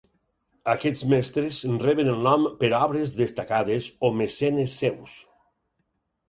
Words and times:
Aquests 0.71 1.03
mestres 1.11 1.59
reben 1.83 2.09
el 2.13 2.25
nom 2.29 2.47
per 2.63 2.71
obres 2.79 3.13
destacades 3.19 3.91
o 4.09 4.13
mecenes 4.23 4.75
seus. 4.83 5.15